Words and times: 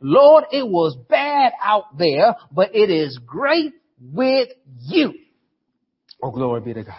Lord, 0.00 0.44
it 0.52 0.66
was 0.66 0.96
bad 1.08 1.52
out 1.62 1.96
there, 1.98 2.36
but 2.52 2.74
it 2.74 2.90
is 2.90 3.18
great 3.24 3.74
with 4.00 4.48
you. 4.80 5.14
Oh, 6.22 6.30
glory 6.30 6.60
be 6.60 6.74
to 6.74 6.82
God. 6.82 6.94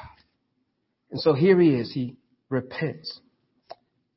And 1.11 1.19
so 1.19 1.33
here 1.33 1.59
he 1.59 1.69
is. 1.69 1.91
He 1.91 2.15
repents. 2.49 3.19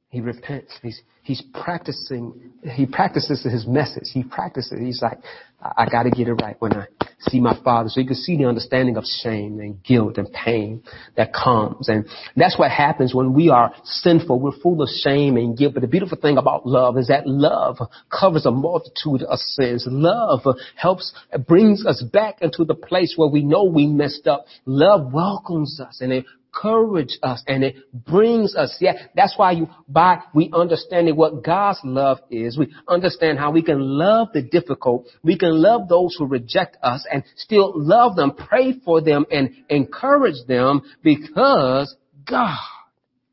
He 0.08 0.20
repents. 0.20 0.72
He's, 0.82 1.00
he's 1.22 1.42
practicing, 1.62 2.52
he 2.74 2.86
practices 2.86 3.44
his 3.44 3.66
message. 3.66 4.08
He 4.12 4.24
practices. 4.24 4.78
He's 4.80 5.00
like, 5.00 5.18
I, 5.62 5.84
I 5.84 5.88
gotta 5.88 6.10
get 6.10 6.28
it 6.28 6.34
right 6.34 6.56
when 6.58 6.72
I 6.72 6.86
see 7.20 7.40
my 7.40 7.58
father. 7.62 7.88
So 7.88 8.00
you 8.00 8.06
can 8.06 8.16
see 8.16 8.36
the 8.36 8.46
understanding 8.46 8.96
of 8.96 9.04
shame 9.04 9.60
and 9.60 9.82
guilt 9.82 10.18
and 10.18 10.32
pain 10.32 10.82
that 11.16 11.32
comes. 11.32 11.88
And 11.88 12.06
that's 12.36 12.58
what 12.58 12.70
happens 12.70 13.14
when 13.14 13.32
we 13.34 13.50
are 13.50 13.72
sinful. 13.84 14.40
We're 14.40 14.58
full 14.62 14.82
of 14.82 14.88
shame 14.88 15.36
and 15.36 15.56
guilt. 15.56 15.74
But 15.74 15.82
the 15.82 15.88
beautiful 15.88 16.18
thing 16.18 16.38
about 16.38 16.66
love 16.66 16.96
is 16.98 17.08
that 17.08 17.26
love 17.26 17.78
covers 18.10 18.46
a 18.46 18.50
multitude 18.50 19.22
of 19.22 19.38
sins. 19.38 19.86
Love 19.88 20.40
helps, 20.76 21.12
brings 21.46 21.86
us 21.86 22.02
back 22.12 22.40
into 22.40 22.64
the 22.64 22.74
place 22.74 23.14
where 23.16 23.28
we 23.28 23.42
know 23.42 23.64
we 23.64 23.86
messed 23.86 24.26
up. 24.26 24.46
Love 24.64 25.12
welcomes 25.12 25.80
us 25.80 26.00
and 26.00 26.12
it 26.12 26.24
encourage 26.52 27.18
us 27.22 27.42
and 27.46 27.64
it 27.64 27.76
brings 27.92 28.54
us. 28.54 28.76
Yeah, 28.80 28.92
that's 29.14 29.34
why 29.36 29.52
you, 29.52 29.68
by 29.88 30.18
we 30.34 30.50
understanding 30.52 31.16
what 31.16 31.44
God's 31.44 31.80
love 31.84 32.18
is, 32.30 32.58
we 32.58 32.74
understand 32.88 33.38
how 33.38 33.50
we 33.50 33.62
can 33.62 33.80
love 33.80 34.28
the 34.32 34.42
difficult. 34.42 35.08
We 35.22 35.38
can 35.38 35.60
love 35.60 35.88
those 35.88 36.16
who 36.18 36.26
reject 36.26 36.76
us 36.82 37.06
and 37.10 37.24
still 37.36 37.72
love 37.74 38.16
them, 38.16 38.32
pray 38.34 38.74
for 38.84 39.00
them 39.00 39.26
and 39.30 39.50
encourage 39.68 40.46
them 40.46 40.82
because 41.02 41.94
God 42.28 42.58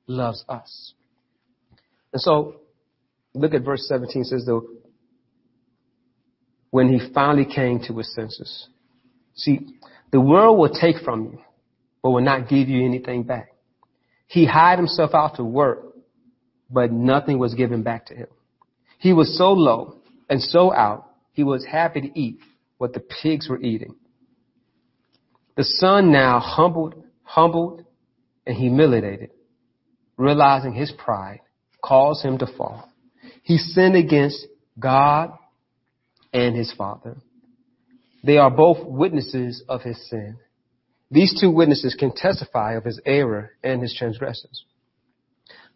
loves 0.07 0.43
us. 0.47 0.93
And 2.13 2.21
so 2.21 2.61
look 3.33 3.53
at 3.53 3.63
verse 3.63 3.85
17 3.87 4.23
says 4.23 4.45
though, 4.45 4.67
when 6.69 6.89
he 6.89 7.13
finally 7.13 7.45
came 7.45 7.79
to 7.87 7.97
his 7.97 8.13
senses. 8.13 8.67
See, 9.35 9.59
the 10.11 10.19
world 10.19 10.57
will 10.57 10.69
take 10.69 10.97
from 11.03 11.25
you 11.25 11.39
but 12.07 12.11
will 12.11 12.21
not 12.21 12.47
give 12.47 12.69
you 12.69 12.85
anything 12.85 13.23
back. 13.23 13.49
He 14.27 14.45
hired 14.45 14.79
himself 14.79 15.13
out 15.13 15.35
to 15.35 15.43
work, 15.43 15.93
but 16.71 16.89
nothing 16.89 17.37
was 17.37 17.53
given 17.53 17.83
back 17.83 18.05
to 18.05 18.15
him. 18.15 18.27
He 18.97 19.11
was 19.11 19.37
so 19.37 19.51
low 19.51 19.97
and 20.29 20.41
so 20.41 20.73
out, 20.73 21.11
he 21.33 21.43
was 21.43 21.65
happy 21.65 21.99
to 21.99 22.17
eat 22.17 22.39
what 22.77 22.93
the 22.93 23.01
pigs 23.01 23.49
were 23.49 23.59
eating. 23.59 23.95
The 25.57 25.65
son 25.65 26.13
now 26.13 26.39
humbled, 26.39 26.95
humbled 27.23 27.83
and 28.45 28.55
humiliated, 28.55 29.31
realizing 30.15 30.71
his 30.71 30.93
pride 30.97 31.41
caused 31.83 32.23
him 32.23 32.37
to 32.37 32.47
fall. 32.57 32.89
He 33.43 33.57
sinned 33.57 33.97
against 33.97 34.47
God 34.79 35.33
and 36.31 36.55
his 36.55 36.71
father. 36.71 37.17
They 38.23 38.37
are 38.37 38.49
both 38.49 38.77
witnesses 38.85 39.61
of 39.67 39.81
his 39.81 40.09
sin. 40.09 40.37
These 41.09 41.39
two 41.39 41.49
witnesses 41.49 41.95
can 41.97 42.13
testify 42.13 42.75
of 42.75 42.83
his 42.83 42.99
error 43.05 43.51
and 43.63 43.81
his 43.81 43.95
transgressions. 43.97 44.63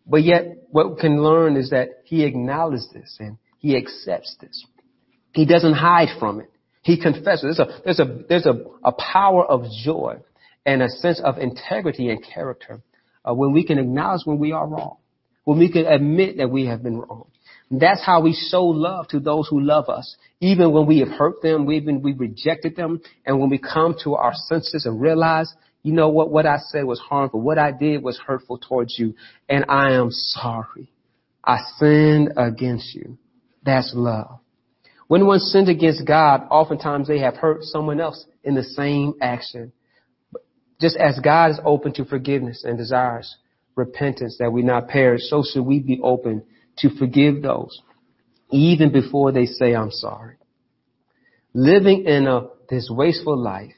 But 0.06 0.24
yet, 0.24 0.58
what 0.70 0.96
we 0.96 1.02
can 1.02 1.24
learn 1.24 1.56
is 1.56 1.70
that 1.70 1.90
he 2.04 2.24
acknowledges 2.24 2.90
this 2.94 3.18
and 3.20 3.38
he 3.60 3.78
accepts 3.78 4.36
this. 4.42 4.66
He 5.34 5.46
doesn't 5.46 5.74
hide 5.74 6.20
from 6.20 6.42
it. 6.42 6.50
He 6.82 7.00
confesses. 7.02 7.58
There's 7.58 7.60
a, 7.60 7.82
there's 7.86 8.00
a, 8.00 8.20
there's 8.28 8.46
a, 8.46 8.60
a 8.84 8.92
power 8.92 9.46
of 9.46 9.64
joy 9.84 10.18
and 10.66 10.82
a 10.82 10.90
sense 10.90 11.22
of 11.24 11.38
integrity 11.38 12.10
and 12.10 12.24
character 12.24 12.82
uh, 13.24 13.34
when 13.34 13.54
we 13.54 13.66
can 13.66 13.78
acknowledge 13.78 14.22
when 14.26 14.40
we 14.40 14.52
are 14.52 14.68
wrong, 14.68 14.98
when 15.44 15.60
we 15.60 15.72
can 15.72 15.86
admit 15.86 16.38
that 16.38 16.50
we 16.50 16.66
have 16.66 16.84
been 16.84 16.98
wrong. 16.98 17.28
That's 17.72 18.06
how 18.06 18.22
we 18.22 18.34
show 18.34 18.66
love 18.66 19.08
to 19.10 19.22
those 19.22 19.48
who 19.48 19.62
love 19.62 19.88
us. 19.88 20.18
Even 20.42 20.74
when 20.74 20.86
we 20.86 21.00
have 21.00 21.08
hurt 21.08 21.42
them, 21.42 21.72
even 21.72 22.02
we 22.02 22.12
rejected 22.12 22.76
them, 22.76 23.02
and 23.26 23.40
when 23.40 23.50
we 23.50 23.58
come 23.58 23.96
to 24.04 24.16
our 24.16 24.34
senses 24.34 24.86
and 24.86 25.00
realize, 25.00 25.54
you 25.82 25.94
know 25.94 26.10
what, 26.10 26.30
what 26.30 26.46
I 26.46 26.58
said 26.58 26.84
was 26.84 27.00
harmful, 27.00 27.40
what 27.40 27.58
I 27.58 27.72
did 27.72 28.04
was 28.04 28.20
hurtful 28.20 28.58
towards 28.58 29.00
you, 29.00 29.16
and 29.48 29.66
I 29.70 29.94
am 29.94 30.10
sorry. 30.12 30.92
I 31.46 31.60
sinned 31.78 32.34
against 32.36 32.94
you. 32.94 33.18
That's 33.64 33.94
love. 33.96 34.40
When 35.08 35.26
one 35.26 35.40
sinned 35.40 35.70
against 35.70 36.06
God, 36.06 36.48
oftentimes 36.52 37.08
they 37.08 37.20
have 37.20 37.36
hurt 37.36 37.64
someone 37.64 38.02
else 38.02 38.26
in 38.44 38.54
the 38.54 38.64
same 38.64 39.14
action. 39.22 39.72
Just 40.82 40.98
as 40.98 41.20
God 41.24 41.52
is 41.52 41.60
open 41.64 41.94
to 41.94 42.06
forgiveness 42.06 42.64
and 42.66 42.78
desires 42.78 43.38
repentance 43.76 44.36
that 44.40 44.52
we 44.52 44.62
not 44.62 44.90
perish, 44.90 45.22
so 45.24 45.44
should 45.44 45.64
we 45.64 45.80
be 45.80 46.00
open 46.04 46.44
to 46.78 46.90
forgive 46.98 47.42
those 47.42 47.82
even 48.52 48.92
before 48.92 49.32
they 49.32 49.46
say, 49.46 49.74
I'm 49.74 49.92
sorry. 49.92 50.36
Living 51.54 52.06
in 52.06 52.28
a, 52.28 52.48
this 52.70 52.90
wasteful 52.92 53.38
life 53.38 53.74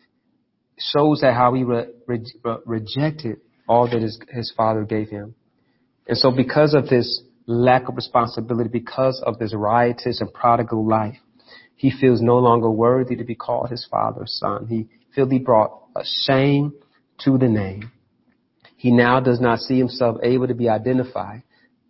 shows 0.78 1.22
that 1.22 1.34
how 1.34 1.54
he 1.54 1.64
re, 1.64 1.86
re, 2.08 2.24
rejected 2.66 3.38
all 3.68 3.90
that 3.90 4.02
his, 4.02 4.20
his 4.30 4.52
father 4.56 4.84
gave 4.84 5.10
him. 5.10 5.36
And 6.08 6.18
so 6.18 6.32
because 6.32 6.74
of 6.74 6.90
this 6.90 7.22
lack 7.46 7.88
of 7.88 7.96
responsibility, 7.96 8.70
because 8.70 9.22
of 9.26 9.40
this 9.40 9.54
riotous 9.56 10.20
and 10.22 10.34
prodigal 10.34 10.88
life, 10.88 11.18
he 11.76 11.92
feels 11.92 12.22
no 12.22 12.38
longer 12.38 12.70
worthy 12.70 13.16
to 13.16 13.24
be 13.24 13.36
called 13.36 13.70
his 13.70 13.88
father's 13.90 14.38
son. 14.40 14.68
He 14.68 14.88
feels 15.14 15.32
he 15.32 15.40
brought 15.40 15.84
a 15.96 16.04
shame 16.26 16.74
to 17.20 17.38
the 17.38 17.48
name. 17.48 17.92
He 18.78 18.92
now 18.92 19.20
does 19.20 19.40
not 19.40 19.60
see 19.60 19.78
himself 19.78 20.18
able 20.24 20.48
to 20.48 20.54
be 20.54 20.70
identified 20.70 21.44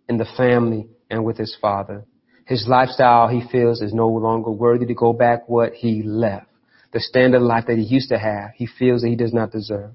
in 0.08 0.16
the 0.16 0.26
family 0.36 0.88
and 1.10 1.24
with 1.24 1.38
his 1.38 1.56
father. 1.60 2.04
His 2.46 2.66
lifestyle, 2.68 3.28
he 3.28 3.42
feels, 3.50 3.80
is 3.80 3.94
no 3.94 4.08
longer 4.08 4.50
worthy 4.50 4.86
to 4.86 4.94
go 4.94 5.12
back 5.12 5.48
what 5.48 5.72
he 5.72 6.02
left. 6.02 6.46
The 6.92 7.00
standard 7.00 7.40
life 7.40 7.64
that 7.66 7.78
he 7.78 7.84
used 7.84 8.10
to 8.10 8.18
have, 8.18 8.50
he 8.54 8.66
feels 8.66 9.02
that 9.02 9.08
he 9.08 9.16
does 9.16 9.32
not 9.32 9.50
deserve. 9.50 9.92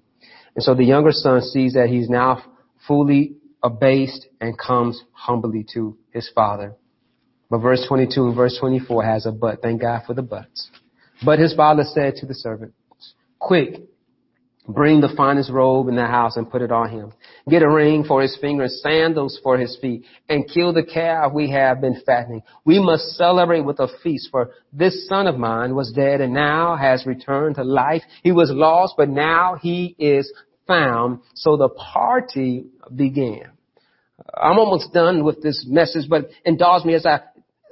And 0.56 0.64
so 0.64 0.74
the 0.74 0.84
younger 0.84 1.12
son 1.12 1.42
sees 1.42 1.74
that 1.74 1.90
he's 1.90 2.10
now 2.10 2.44
fully 2.88 3.36
abased 3.62 4.28
and 4.42 4.58
comes 4.58 5.02
humbly 5.12 5.66
to 5.74 5.98
his 6.12 6.30
father. 6.34 6.74
But 7.50 7.60
verse 7.60 7.86
22 7.88 8.28
and 8.28 8.36
verse 8.36 8.58
24 8.60 9.04
has 9.04 9.26
a 9.26 9.32
but. 9.32 9.62
Thank 9.62 9.82
God 9.82 10.04
for 10.06 10.14
the 10.14 10.22
buts. 10.22 10.70
But 11.24 11.40
his 11.40 11.54
father 11.54 11.84
said 11.84 12.16
to 12.18 12.26
the 12.26 12.34
servant, 12.34 12.74
quick, 13.38 13.82
Bring 14.70 15.02
the 15.02 15.12
finest 15.18 15.50
robe 15.50 15.88
in 15.88 15.96
the 15.96 16.06
house 16.06 16.38
and 16.38 16.50
put 16.50 16.62
it 16.62 16.72
on 16.72 16.92
him. 16.92 17.12
Get 17.50 17.64
a 17.64 17.70
ring 17.70 18.04
for 18.04 18.22
his 18.22 18.38
finger 18.40 18.64
and 18.64 18.72
sandals 18.72 19.40
for 19.42 19.58
his 19.58 19.76
feet 19.82 20.06
and 20.30 20.48
kill 20.48 20.74
the 20.74 20.84
calf 20.84 21.34
we 21.34 21.50
have 21.50 21.82
been 21.82 22.00
fattening. 22.06 22.44
We 22.66 22.78
must 22.78 23.16
celebrate 23.16 23.62
with 23.62 23.80
a 23.80 23.88
feast 24.04 24.30
for 24.30 24.52
this 24.72 25.08
son 25.08 25.26
of 25.26 25.40
mine 25.40 25.74
was 25.74 25.92
dead 25.92 26.22
and 26.22 26.36
now 26.36 26.76
has 26.76 27.08
returned 27.08 27.56
to 27.56 27.64
life. 27.64 28.04
He 28.22 28.32
was 28.32 28.52
lost, 28.54 28.94
but 28.96 29.10
now 29.10 29.56
he 29.60 29.96
is 29.98 30.32
found. 30.68 31.22
So 31.34 31.58
the 31.58 31.70
party 31.70 32.68
began. 32.96 33.50
I'm 34.38 34.60
almost 34.60 34.94
done 34.94 35.24
with 35.24 35.42
this 35.42 35.66
message, 35.68 36.08
but 36.08 36.30
indulge 36.46 36.86
me 36.86 36.94
as 36.94 37.08
I 37.08 37.22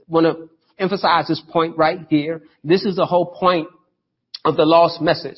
want 0.08 0.26
to 0.26 0.50
emphasize 0.80 1.28
this 1.28 1.44
point 1.52 1.78
right 1.78 2.00
here. 2.10 2.42
This 2.64 2.86
is 2.86 2.96
the 2.96 3.06
whole 3.06 3.36
point 3.40 3.68
of 4.44 4.58
the 4.58 4.66
lost 4.66 5.00
message 5.00 5.38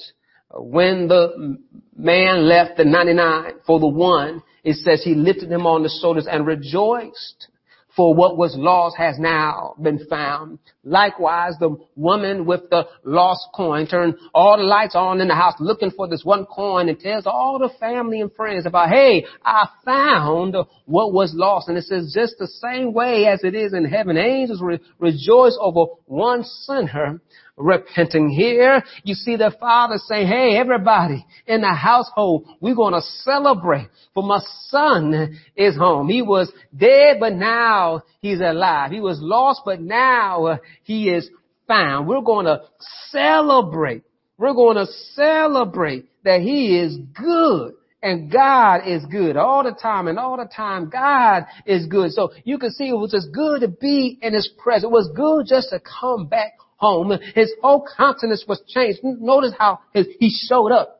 when 0.53 1.07
the 1.07 1.57
man 1.95 2.47
left 2.47 2.77
the 2.77 2.85
99 2.85 3.53
for 3.65 3.79
the 3.79 3.87
one, 3.87 4.41
it 4.63 4.75
says 4.75 5.03
he 5.03 5.15
lifted 5.15 5.51
him 5.51 5.65
on 5.65 5.83
the 5.83 5.99
shoulders 6.01 6.27
and 6.29 6.45
rejoiced 6.45 7.47
for 7.95 8.13
what 8.13 8.37
was 8.37 8.55
lost 8.55 8.95
has 8.97 9.17
now 9.19 9.73
been 9.81 10.05
found. 10.07 10.59
Likewise, 10.83 11.53
the 11.59 11.75
woman 11.95 12.45
with 12.45 12.69
the 12.69 12.87
lost 13.03 13.47
coin 13.53 13.87
turned 13.87 14.15
all 14.33 14.57
the 14.57 14.63
lights 14.63 14.95
on 14.95 15.19
in 15.19 15.27
the 15.27 15.35
house 15.35 15.55
looking 15.59 15.91
for 15.91 16.07
this 16.07 16.23
one 16.23 16.45
coin 16.45 16.87
and 16.87 16.99
tells 16.99 17.25
all 17.25 17.59
the 17.59 17.69
family 17.79 18.21
and 18.21 18.33
friends 18.33 18.65
about, 18.65 18.89
hey, 18.89 19.25
I 19.43 19.67
found 19.83 20.55
what 20.85 21.13
was 21.13 21.33
lost. 21.35 21.67
And 21.67 21.77
it 21.77 21.83
says 21.83 22.13
just 22.15 22.35
the 22.39 22.47
same 22.47 22.93
way 22.93 23.25
as 23.25 23.43
it 23.43 23.53
is 23.53 23.73
in 23.73 23.83
heaven. 23.83 24.17
Angels 24.17 24.61
re- 24.61 24.79
rejoice 24.99 25.57
over 25.59 25.91
one 26.05 26.43
sinner 26.43 27.19
repenting 27.59 28.29
here. 28.29 28.83
You 29.03 29.13
see 29.13 29.35
the 29.35 29.53
father 29.59 29.97
saying, 29.97 30.27
hey, 30.27 30.55
everybody 30.57 31.25
in 31.45 31.61
the 31.61 31.73
household, 31.73 32.47
we're 32.61 32.75
going 32.75 32.93
to 32.93 33.01
celebrate 33.01 33.89
for 34.13 34.23
my 34.23 34.39
son 34.67 35.39
is 35.55 35.77
home. 35.77 36.07
He 36.07 36.21
was 36.21 36.51
dead, 36.75 37.17
but 37.19 37.33
now 37.33 38.03
he's 38.21 38.39
alive. 38.39 38.91
He 38.91 39.01
was 39.01 39.19
lost, 39.21 39.61
but 39.65 39.81
now 39.81 40.59
he 40.83 41.09
is 41.09 41.29
found. 41.67 42.07
We're 42.07 42.21
going 42.21 42.45
to 42.45 42.61
celebrate. 43.09 44.03
We're 44.37 44.53
going 44.53 44.77
to 44.77 44.87
celebrate 45.13 46.05
that 46.23 46.41
he 46.41 46.79
is 46.79 46.97
good. 47.13 47.73
And 48.01 48.31
God 48.31 48.87
is 48.87 49.05
good 49.11 49.35
all 49.35 49.61
the 49.61 49.73
time 49.73 50.07
and 50.07 50.17
all 50.17 50.37
the 50.37 50.49
time 50.55 50.89
God 50.89 51.43
is 51.65 51.85
good. 51.87 52.11
So 52.11 52.31
you 52.45 52.57
can 52.57 52.71
see 52.71 52.87
it 52.87 52.93
was 52.93 53.11
just 53.11 53.33
good 53.33 53.59
to 53.59 53.67
be 53.67 54.17
in 54.21 54.33
His 54.33 54.49
presence. 54.57 54.85
It 54.85 54.91
was 54.91 55.11
good 55.13 55.47
just 55.53 55.71
to 55.71 55.81
come 55.81 56.27
back 56.27 56.53
home. 56.79 57.11
His 57.35 57.51
whole 57.61 57.85
countenance 57.97 58.45
was 58.47 58.61
changed. 58.67 58.99
Notice 59.03 59.53
how 59.57 59.79
his, 59.93 60.07
he 60.19 60.29
showed 60.29 60.71
up. 60.71 60.99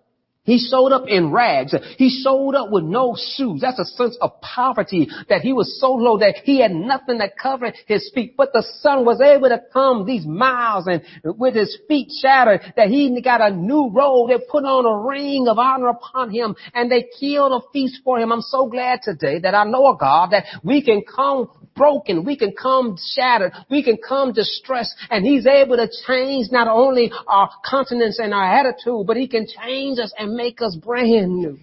He 0.49 0.57
showed 0.57 0.91
up 0.91 1.03
in 1.07 1.31
rags. 1.31 1.75
He 1.97 2.09
showed 2.09 2.55
up 2.55 2.71
with 2.71 2.83
no 2.83 3.15
shoes. 3.35 3.61
That's 3.61 3.77
a 3.77 3.85
sense 3.85 4.17
of 4.19 4.41
poverty 4.41 5.07
that 5.29 5.41
he 5.41 5.53
was 5.53 5.79
so 5.79 5.93
low 5.93 6.17
that 6.17 6.37
he 6.43 6.59
had 6.59 6.71
nothing 6.71 7.19
to 7.19 7.29
cover 7.39 7.71
his 7.85 8.09
feet. 8.15 8.35
But 8.35 8.51
the 8.51 8.65
son 8.79 9.05
was 9.05 9.21
able 9.21 9.49
to 9.49 9.61
come 9.71 10.07
these 10.07 10.25
miles 10.25 10.87
and 10.87 11.03
with 11.23 11.53
his 11.53 11.77
feet 11.87 12.09
shattered 12.19 12.61
that 12.77 12.87
he 12.87 13.21
got 13.21 13.41
a 13.41 13.55
new 13.55 13.91
robe. 13.93 14.29
They 14.29 14.39
put 14.49 14.63
on 14.63 14.87
a 14.87 15.07
ring 15.07 15.47
of 15.47 15.59
honor 15.59 15.89
upon 15.89 16.31
him 16.31 16.55
and 16.73 16.91
they 16.91 17.05
killed 17.19 17.51
a 17.51 17.71
feast 17.71 18.01
for 18.03 18.17
him. 18.17 18.31
I'm 18.31 18.41
so 18.41 18.67
glad 18.67 19.01
today 19.03 19.37
that 19.41 19.53
I 19.53 19.65
know 19.65 19.85
a 19.85 19.97
God 19.99 20.31
that 20.31 20.45
we 20.63 20.81
can 20.81 21.03
come 21.03 21.49
broken. 21.79 22.25
We 22.25 22.37
can 22.37 22.51
come 22.51 22.97
shattered. 23.15 23.53
We 23.71 23.81
can 23.81 23.97
come 23.97 24.33
distressed. 24.33 24.95
And 25.09 25.25
He's 25.25 25.47
able 25.47 25.77
to 25.77 25.89
change 26.05 26.51
not 26.51 26.67
only 26.67 27.11
our 27.27 27.49
countenance 27.67 28.19
and 28.19 28.33
our 28.33 28.59
attitude, 28.59 29.07
but 29.07 29.17
He 29.17 29.27
can 29.27 29.47
change 29.47 29.97
us 29.97 30.13
and 30.19 30.33
make 30.33 30.61
us 30.61 30.75
brand 30.75 31.37
new. 31.37 31.57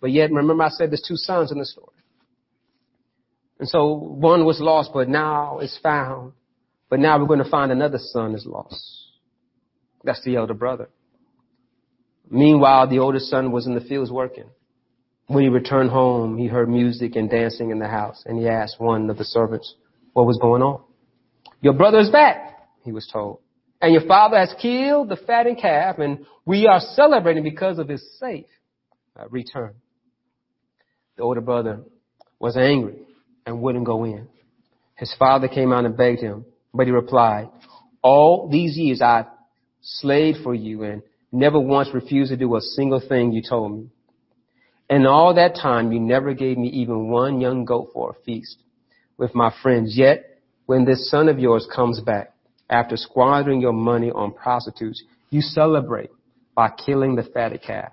But 0.00 0.12
yet, 0.12 0.30
remember 0.30 0.62
I 0.62 0.68
said 0.68 0.90
there's 0.90 1.04
two 1.06 1.16
sons 1.16 1.50
in 1.50 1.58
the 1.58 1.64
story. 1.64 1.88
And 3.58 3.68
so 3.68 3.94
one 3.94 4.44
was 4.44 4.60
lost, 4.60 4.90
but 4.94 5.08
now 5.08 5.58
it's 5.58 5.78
found. 5.82 6.32
But 6.88 7.00
now 7.00 7.18
we're 7.18 7.26
going 7.26 7.42
to 7.42 7.50
find 7.50 7.72
another 7.72 7.98
son 7.98 8.34
is 8.34 8.46
lost. 8.46 8.80
That's 10.04 10.22
the 10.24 10.36
elder 10.36 10.54
brother. 10.54 10.88
Meanwhile, 12.30 12.88
the 12.88 12.98
older 12.98 13.18
son 13.18 13.52
was 13.52 13.66
in 13.66 13.74
the 13.74 13.80
fields 13.80 14.12
working. 14.12 14.50
When 15.28 15.44
he 15.44 15.50
returned 15.50 15.90
home, 15.90 16.38
he 16.38 16.46
heard 16.46 16.70
music 16.70 17.14
and 17.14 17.30
dancing 17.30 17.70
in 17.70 17.78
the 17.78 17.86
house, 17.86 18.22
and 18.26 18.38
he 18.38 18.48
asked 18.48 18.80
one 18.80 19.10
of 19.10 19.18
the 19.18 19.24
servants 19.24 19.74
what 20.14 20.26
was 20.26 20.38
going 20.38 20.62
on. 20.62 20.82
Your 21.60 21.74
brother 21.74 21.98
is 21.98 22.08
back, 22.10 22.58
he 22.82 22.92
was 22.92 23.06
told. 23.12 23.40
And 23.80 23.92
your 23.92 24.06
father 24.06 24.38
has 24.38 24.54
killed 24.60 25.10
the 25.10 25.16
fattened 25.16 25.58
calf, 25.60 25.98
and 25.98 26.24
we 26.46 26.66
are 26.66 26.80
celebrating 26.80 27.42
because 27.44 27.78
of 27.78 27.88
his 27.88 28.02
safe 28.18 28.46
uh, 29.18 29.28
return. 29.28 29.74
The 31.16 31.24
older 31.24 31.42
brother 31.42 31.80
was 32.40 32.56
angry 32.56 32.96
and 33.44 33.60
wouldn't 33.60 33.84
go 33.84 34.04
in. 34.04 34.28
His 34.94 35.14
father 35.18 35.46
came 35.46 35.72
out 35.72 35.84
and 35.84 35.96
begged 35.96 36.20
him, 36.20 36.46
but 36.72 36.86
he 36.86 36.92
replied, 36.92 37.50
all 38.02 38.48
these 38.50 38.78
years 38.78 39.02
I've 39.02 39.26
slaved 39.82 40.38
for 40.42 40.54
you 40.54 40.84
and 40.84 41.02
never 41.30 41.60
once 41.60 41.88
refused 41.92 42.30
to 42.30 42.36
do 42.36 42.56
a 42.56 42.60
single 42.60 43.02
thing 43.06 43.32
you 43.32 43.42
told 43.46 43.72
me. 43.72 43.90
And 44.90 45.06
all 45.06 45.34
that 45.34 45.54
time 45.54 45.92
you 45.92 46.00
never 46.00 46.32
gave 46.32 46.56
me 46.56 46.68
even 46.68 47.08
one 47.10 47.40
young 47.40 47.64
goat 47.64 47.90
for 47.92 48.10
a 48.10 48.24
feast 48.24 48.58
with 49.16 49.34
my 49.34 49.52
friends. 49.62 49.94
Yet 49.96 50.38
when 50.66 50.84
this 50.84 51.10
son 51.10 51.28
of 51.28 51.38
yours 51.38 51.68
comes 51.74 52.00
back 52.00 52.34
after 52.70 52.96
squandering 52.96 53.60
your 53.60 53.72
money 53.72 54.10
on 54.10 54.32
prostitutes, 54.32 55.02
you 55.30 55.40
celebrate 55.40 56.10
by 56.54 56.70
killing 56.70 57.16
the 57.16 57.22
fatted 57.22 57.62
calf. 57.62 57.92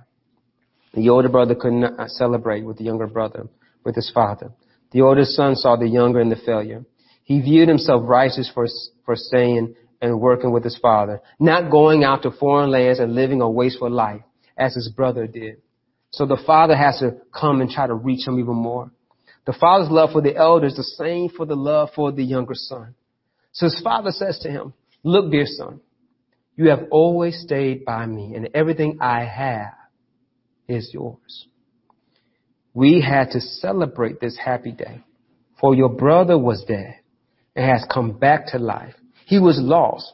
The 0.94 1.10
older 1.10 1.30
brother 1.30 1.56
could 1.56 1.74
not 1.74 2.00
uh, 2.00 2.08
celebrate 2.08 2.64
with 2.64 2.78
the 2.78 2.86
younger 2.86 3.08
brother, 3.08 3.48
with 3.84 3.96
his 3.96 4.10
father. 4.14 4.52
The 4.92 5.02
older 5.02 5.26
son 5.26 5.56
saw 5.56 5.76
the 5.76 5.88
younger 5.88 6.22
in 6.22 6.30
the 6.30 6.38
failure. 6.38 6.86
He 7.24 7.42
viewed 7.42 7.68
himself 7.68 8.04
righteous 8.06 8.50
for, 8.54 8.68
for 9.06 9.16
staying 9.16 9.76
and 10.02 10.22
working 10.22 10.52
with 10.52 10.64
his 10.64 10.78
father, 10.78 11.22
not 11.40 11.70
going 11.70 12.04
out 12.04 12.24
to 12.24 12.32
foreign 12.32 12.72
lands 12.72 13.00
and 13.00 13.14
living 13.14 13.42
a 13.42 13.50
wasteful 13.50 13.90
life 13.90 14.22
as 14.58 14.76
his 14.76 14.90
brother 14.90 15.28
did. 15.28 15.58
So 16.16 16.26
the 16.26 16.42
father 16.46 16.78
has 16.78 17.00
to 17.00 17.18
come 17.38 17.60
and 17.60 17.70
try 17.70 17.88
to 17.88 17.94
reach 17.94 18.26
him 18.26 18.40
even 18.40 18.56
more. 18.56 18.90
The 19.46 19.52
father's 19.52 19.92
love 19.92 20.12
for 20.14 20.22
the 20.22 20.34
elder 20.34 20.66
is 20.66 20.78
the 20.78 20.84
same 20.84 21.28
for 21.28 21.46
the 21.46 21.58
love 21.58 21.90
for 21.94 22.14
the 22.14 22.24
younger 22.24 22.54
son. 22.56 22.96
So 23.52 23.66
his 23.66 23.82
father 23.84 24.12
says 24.12 24.40
to 24.40 24.50
him, 24.50 24.74
look, 25.04 25.30
dear 25.30 25.46
son, 25.46 25.82
you 26.56 26.70
have 26.70 26.86
always 26.90 27.42
stayed 27.42 27.84
by 27.84 28.06
me 28.06 28.34
and 28.34 28.48
everything 28.54 29.00
I 29.02 29.26
have 29.26 29.74
is 30.70 30.90
yours. 30.94 31.48
We 32.74 33.02
had 33.02 33.32
to 33.32 33.42
celebrate 33.42 34.22
this 34.22 34.38
happy 34.38 34.72
day 34.72 35.04
for 35.60 35.76
your 35.76 35.90
brother 35.90 36.38
was 36.38 36.64
dead 36.66 36.96
and 37.58 37.70
has 37.70 37.86
come 37.94 38.14
back 38.18 38.48
to 38.54 38.58
life. 38.58 38.96
He 39.26 39.38
was 39.38 39.60
lost, 39.62 40.14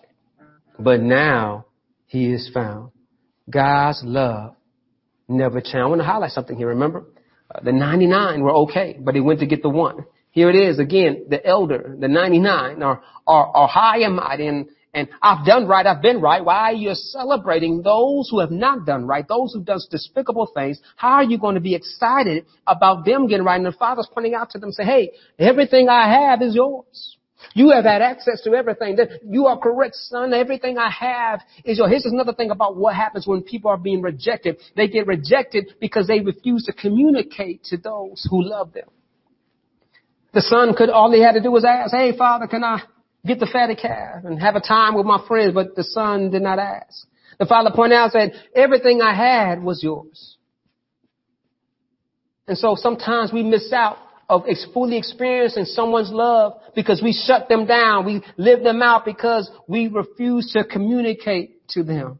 but 0.79 0.99
now 0.99 1.67
he 2.07 2.33
is 2.33 2.49
found. 2.51 2.89
God's 3.47 4.01
love 4.03 4.55
never 5.31 5.61
change. 5.61 5.75
I 5.75 5.85
want 5.85 6.01
to 6.01 6.05
highlight 6.05 6.31
something 6.31 6.57
here. 6.57 6.67
Remember, 6.67 7.05
uh, 7.53 7.59
the 7.63 7.71
99 7.71 8.41
were 8.41 8.53
okay, 8.63 8.97
but 8.99 9.15
he 9.15 9.21
went 9.21 9.39
to 9.39 9.45
get 9.45 9.61
the 9.61 9.69
one. 9.69 10.05
Here 10.31 10.49
it 10.49 10.55
is 10.55 10.79
again, 10.79 11.25
the 11.29 11.45
elder, 11.45 11.95
the 11.99 12.07
99 12.07 12.81
are, 12.81 13.01
are, 13.27 13.47
are 13.47 13.67
high 13.67 13.99
and 13.99 14.15
mighty 14.15 14.47
and, 14.47 14.67
and 14.93 15.07
I've 15.21 15.45
done 15.45 15.67
right, 15.67 15.85
I've 15.85 16.01
been 16.01 16.19
right. 16.19 16.43
Why 16.43 16.71
are 16.71 16.73
you 16.73 16.93
celebrating 16.93 17.81
those 17.81 18.29
who 18.29 18.39
have 18.39 18.51
not 18.51 18.85
done 18.85 19.05
right, 19.07 19.25
those 19.27 19.53
who've 19.53 19.65
done 19.65 19.79
despicable 19.89 20.49
things? 20.53 20.79
How 20.97 21.13
are 21.15 21.23
you 21.23 21.37
going 21.37 21.55
to 21.55 21.61
be 21.61 21.75
excited 21.75 22.45
about 22.67 23.05
them 23.05 23.27
getting 23.27 23.45
right? 23.45 23.55
And 23.55 23.65
the 23.65 23.71
father's 23.71 24.09
pointing 24.13 24.33
out 24.33 24.49
to 24.51 24.59
them, 24.59 24.71
say, 24.71 24.83
hey, 24.83 25.11
everything 25.39 25.87
I 25.87 26.27
have 26.27 26.41
is 26.41 26.55
yours. 26.55 27.17
You 27.53 27.71
have 27.71 27.85
had 27.85 28.01
access 28.01 28.41
to 28.43 28.53
everything. 28.53 28.97
You 29.23 29.47
are 29.47 29.57
correct, 29.57 29.95
son. 29.95 30.33
Everything 30.33 30.77
I 30.77 30.89
have 30.89 31.41
is 31.65 31.77
yours. 31.77 31.89
Here's 31.89 32.05
another 32.05 32.33
thing 32.33 32.51
about 32.51 32.77
what 32.77 32.95
happens 32.95 33.27
when 33.27 33.41
people 33.43 33.71
are 33.71 33.77
being 33.77 34.01
rejected. 34.01 34.57
They 34.75 34.87
get 34.87 35.07
rejected 35.07 35.73
because 35.79 36.07
they 36.07 36.19
refuse 36.21 36.65
to 36.65 36.73
communicate 36.73 37.63
to 37.65 37.77
those 37.77 38.25
who 38.29 38.43
love 38.43 38.73
them. 38.73 38.87
The 40.33 40.41
son 40.41 40.73
could, 40.75 40.89
all 40.89 41.11
he 41.11 41.21
had 41.21 41.33
to 41.33 41.41
do 41.41 41.51
was 41.51 41.65
ask, 41.65 41.93
hey, 41.93 42.15
father, 42.17 42.47
can 42.47 42.63
I 42.63 42.81
get 43.25 43.39
the 43.39 43.49
fatty 43.51 43.75
calf 43.75 44.23
and 44.23 44.39
have 44.39 44.55
a 44.55 44.61
time 44.61 44.95
with 44.95 45.05
my 45.05 45.23
friends? 45.27 45.53
But 45.53 45.75
the 45.75 45.83
son 45.83 46.29
did 46.31 46.41
not 46.41 46.57
ask. 46.57 47.05
The 47.37 47.45
father 47.45 47.71
pointed 47.75 47.95
out 47.95 48.11
said, 48.11 48.33
everything 48.55 49.01
I 49.01 49.13
had 49.13 49.61
was 49.61 49.83
yours. 49.83 50.37
And 52.47 52.57
so 52.57 52.75
sometimes 52.75 53.33
we 53.33 53.43
miss 53.43 53.71
out 53.73 53.97
of 54.31 54.45
fully 54.73 54.97
experiencing 54.97 55.65
someone's 55.65 56.09
love 56.09 56.53
because 56.73 57.01
we 57.03 57.11
shut 57.11 57.49
them 57.49 57.65
down. 57.65 58.05
We 58.05 58.23
live 58.37 58.63
them 58.63 58.81
out 58.81 59.03
because 59.03 59.51
we 59.67 59.89
refuse 59.89 60.53
to 60.53 60.63
communicate 60.63 61.67
to 61.71 61.83
them. 61.83 62.17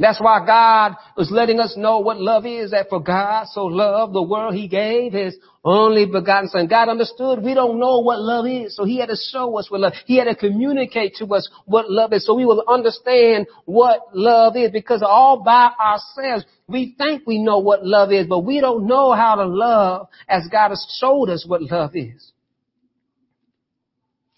That's 0.00 0.20
why 0.20 0.46
God 0.46 0.94
was 1.16 1.28
letting 1.32 1.58
us 1.58 1.76
know 1.76 1.98
what 1.98 2.20
love 2.20 2.46
is, 2.46 2.70
that 2.70 2.88
for 2.88 3.02
God 3.02 3.48
so 3.48 3.64
loved 3.64 4.14
the 4.14 4.22
world, 4.22 4.54
He 4.54 4.68
gave 4.68 5.12
His 5.12 5.36
only 5.64 6.06
begotten 6.06 6.48
Son. 6.48 6.68
God 6.68 6.88
understood 6.88 7.42
we 7.42 7.52
don't 7.52 7.80
know 7.80 7.98
what 7.98 8.20
love 8.20 8.46
is, 8.46 8.76
so 8.76 8.84
He 8.84 9.00
had 9.00 9.08
to 9.08 9.16
show 9.16 9.58
us 9.58 9.68
what 9.68 9.80
love, 9.80 9.94
He 10.06 10.18
had 10.18 10.26
to 10.26 10.36
communicate 10.36 11.16
to 11.16 11.26
us 11.34 11.50
what 11.66 11.90
love 11.90 12.12
is, 12.12 12.24
so 12.24 12.34
we 12.34 12.44
will 12.44 12.62
understand 12.68 13.48
what 13.64 14.02
love 14.14 14.54
is, 14.56 14.70
because 14.70 15.02
all 15.02 15.42
by 15.42 15.72
ourselves, 15.84 16.44
we 16.68 16.94
think 16.96 17.26
we 17.26 17.42
know 17.42 17.58
what 17.58 17.84
love 17.84 18.12
is, 18.12 18.28
but 18.28 18.40
we 18.40 18.60
don't 18.60 18.86
know 18.86 19.12
how 19.14 19.34
to 19.34 19.46
love 19.46 20.06
as 20.28 20.46
God 20.50 20.68
has 20.68 20.86
showed 21.00 21.28
us 21.28 21.44
what 21.44 21.60
love 21.62 21.96
is. 21.96 22.32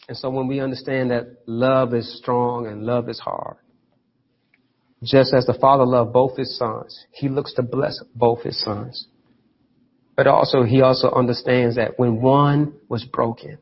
And 0.08 0.16
so 0.16 0.30
when 0.30 0.48
we 0.48 0.60
understand 0.60 1.10
that 1.10 1.36
love 1.46 1.92
is 1.92 2.16
strong 2.18 2.66
and 2.66 2.82
love 2.82 3.10
is 3.10 3.18
hard, 3.18 3.58
just 5.02 5.32
as 5.32 5.46
the 5.46 5.54
Father 5.54 5.86
loved 5.86 6.12
both 6.12 6.36
his 6.36 6.56
sons, 6.58 7.06
he 7.10 7.28
looks 7.28 7.54
to 7.54 7.62
bless 7.62 7.98
both 8.14 8.42
his 8.42 8.62
sons. 8.62 9.06
But 10.16 10.26
also, 10.26 10.64
he 10.64 10.82
also 10.82 11.10
understands 11.10 11.76
that 11.76 11.98
when 11.98 12.20
one 12.20 12.74
was 12.88 13.04
broken 13.04 13.58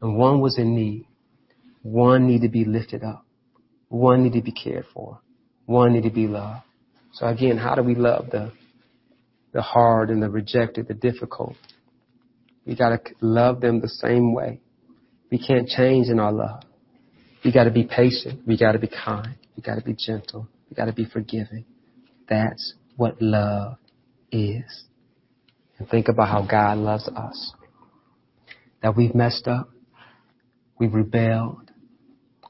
and 0.00 0.16
one 0.16 0.40
was 0.40 0.56
in 0.56 0.74
need, 0.74 1.06
one 1.82 2.26
needed 2.26 2.46
to 2.46 2.48
be 2.48 2.64
lifted 2.64 3.04
up. 3.04 3.26
One 3.88 4.22
needed 4.22 4.38
to 4.38 4.44
be 4.44 4.52
cared 4.52 4.86
for. 4.94 5.20
One 5.66 5.92
needed 5.92 6.10
to 6.10 6.14
be 6.14 6.26
loved. 6.26 6.62
So 7.12 7.26
again, 7.26 7.58
how 7.58 7.74
do 7.74 7.82
we 7.82 7.94
love 7.94 8.30
the, 8.30 8.52
the 9.52 9.60
hard 9.60 10.08
and 10.08 10.22
the 10.22 10.30
rejected, 10.30 10.88
the 10.88 10.94
difficult? 10.94 11.56
We 12.66 12.74
gotta 12.74 13.00
love 13.20 13.60
them 13.60 13.80
the 13.80 13.88
same 13.88 14.34
way. 14.34 14.60
We 15.30 15.38
can't 15.38 15.68
change 15.68 16.08
in 16.08 16.18
our 16.18 16.32
love. 16.32 16.62
We 17.44 17.52
gotta 17.52 17.70
be 17.70 17.84
patient. 17.84 18.46
We 18.46 18.58
gotta 18.58 18.78
be 18.78 18.88
kind. 18.88 19.36
We 19.56 19.62
gotta 19.62 19.82
be 19.82 19.94
gentle. 19.94 20.48
We 20.68 20.74
got 20.76 20.86
to 20.86 20.92
be 20.92 21.04
forgiving. 21.04 21.64
That's 22.28 22.74
what 22.96 23.20
love 23.20 23.76
is. 24.30 24.84
And 25.78 25.88
think 25.88 26.08
about 26.08 26.28
how 26.28 26.46
God 26.46 26.78
loves 26.78 27.08
us. 27.08 27.52
That 28.82 28.96
we've 28.96 29.14
messed 29.14 29.48
up. 29.48 29.70
We've 30.78 30.92
rebelled. 30.92 31.70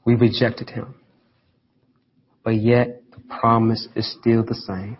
We 0.05 0.15
rejected 0.15 0.69
Him. 0.69 0.95
But 2.43 2.55
yet 2.55 3.03
the 3.11 3.21
promise 3.39 3.87
is 3.95 4.15
still 4.19 4.43
the 4.43 4.55
same. 4.55 4.97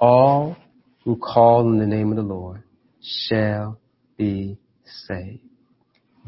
All 0.00 0.56
who 1.04 1.16
call 1.16 1.68
in 1.70 1.78
the 1.78 1.86
name 1.86 2.10
of 2.10 2.16
the 2.16 2.22
Lord 2.22 2.62
shall 3.02 3.78
be 4.16 4.58
saved. 5.06 5.40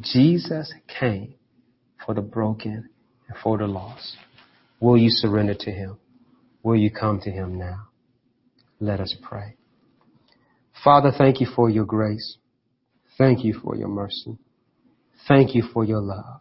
Jesus 0.00 0.72
came 1.00 1.34
for 2.04 2.14
the 2.14 2.20
broken 2.22 2.88
and 3.28 3.36
for 3.42 3.58
the 3.58 3.66
lost. 3.66 4.16
Will 4.80 4.96
you 4.96 5.10
surrender 5.10 5.54
to 5.54 5.70
Him? 5.70 5.98
Will 6.62 6.76
you 6.76 6.90
come 6.90 7.20
to 7.20 7.30
Him 7.30 7.58
now? 7.58 7.88
Let 8.80 9.00
us 9.00 9.14
pray. 9.22 9.56
Father, 10.82 11.12
thank 11.16 11.40
you 11.40 11.46
for 11.54 11.68
your 11.68 11.84
grace. 11.84 12.38
Thank 13.18 13.44
you 13.44 13.60
for 13.62 13.76
your 13.76 13.88
mercy. 13.88 14.38
Thank 15.28 15.54
you 15.54 15.62
for 15.74 15.84
your 15.84 16.00
love. 16.00 16.40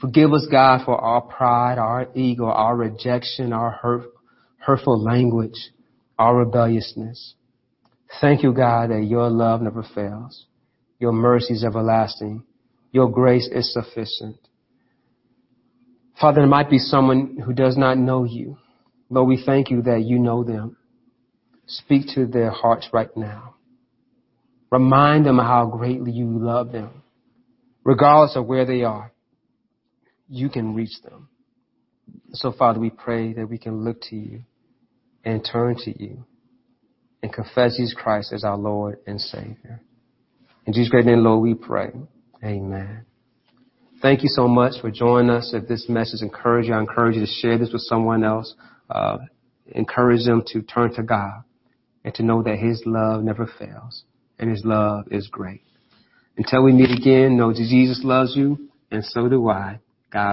Forgive 0.00 0.32
us, 0.32 0.46
God, 0.50 0.84
for 0.84 0.96
our 0.96 1.22
pride, 1.22 1.78
our 1.78 2.08
ego, 2.14 2.46
our 2.46 2.76
rejection, 2.76 3.52
our 3.52 3.70
hurt, 3.70 4.04
hurtful 4.58 5.02
language, 5.02 5.70
our 6.18 6.36
rebelliousness. 6.36 7.34
Thank 8.20 8.42
you, 8.42 8.52
God, 8.52 8.90
that 8.90 9.04
your 9.04 9.28
love 9.28 9.62
never 9.62 9.82
fails. 9.94 10.46
Your 10.98 11.12
mercy 11.12 11.54
is 11.54 11.64
everlasting. 11.64 12.44
Your 12.92 13.10
grace 13.10 13.48
is 13.50 13.72
sufficient. 13.72 14.36
Father, 16.24 16.40
there 16.40 16.46
might 16.46 16.70
be 16.70 16.78
someone 16.78 17.36
who 17.44 17.52
does 17.52 17.76
not 17.76 17.98
know 17.98 18.24
you, 18.24 18.56
but 19.10 19.24
we 19.24 19.42
thank 19.44 19.70
you 19.70 19.82
that 19.82 20.04
you 20.04 20.18
know 20.18 20.42
them. 20.42 20.78
Speak 21.66 22.06
to 22.14 22.24
their 22.24 22.50
hearts 22.50 22.88
right 22.94 23.14
now. 23.14 23.56
Remind 24.70 25.26
them 25.26 25.36
how 25.36 25.66
greatly 25.66 26.12
you 26.12 26.24
love 26.24 26.72
them. 26.72 27.02
Regardless 27.84 28.36
of 28.36 28.46
where 28.46 28.64
they 28.64 28.84
are, 28.84 29.12
you 30.26 30.48
can 30.48 30.74
reach 30.74 30.94
them. 31.02 31.28
So 32.32 32.52
Father, 32.52 32.80
we 32.80 32.88
pray 32.88 33.34
that 33.34 33.50
we 33.50 33.58
can 33.58 33.84
look 33.84 34.00
to 34.04 34.16
you 34.16 34.44
and 35.26 35.44
turn 35.44 35.76
to 35.80 36.02
you 36.02 36.24
and 37.22 37.30
confess 37.30 37.76
Jesus 37.76 37.94
Christ 37.94 38.32
as 38.32 38.44
our 38.44 38.56
Lord 38.56 38.96
and 39.06 39.20
Savior. 39.20 39.82
In 40.64 40.72
Jesus' 40.72 40.88
great 40.88 41.04
name, 41.04 41.22
Lord, 41.22 41.42
we 41.42 41.52
pray. 41.52 41.92
Amen. 42.42 43.04
Thank 44.04 44.22
you 44.22 44.28
so 44.28 44.46
much 44.46 44.82
for 44.82 44.90
joining 44.90 45.30
us. 45.30 45.54
If 45.54 45.66
this 45.66 45.88
message 45.88 46.20
encouraged 46.20 46.68
you, 46.68 46.74
I 46.74 46.78
encourage 46.78 47.14
you 47.14 47.22
to 47.22 47.32
share 47.40 47.56
this 47.56 47.72
with 47.72 47.80
someone 47.80 48.22
else. 48.22 48.54
Uh, 48.90 49.16
encourage 49.68 50.26
them 50.26 50.42
to 50.48 50.60
turn 50.60 50.92
to 50.96 51.02
God 51.02 51.42
and 52.04 52.14
to 52.16 52.22
know 52.22 52.42
that 52.42 52.58
His 52.58 52.82
love 52.84 53.24
never 53.24 53.50
fails 53.58 54.04
and 54.38 54.50
His 54.50 54.62
love 54.62 55.06
is 55.10 55.28
great. 55.28 55.62
Until 56.36 56.64
we 56.64 56.72
meet 56.72 56.90
again, 56.90 57.38
know 57.38 57.50
that 57.50 57.56
Jesus 57.56 58.02
loves 58.04 58.36
you 58.36 58.68
and 58.90 59.02
so 59.02 59.26
do 59.26 59.48
I. 59.48 59.80
God 60.12 60.32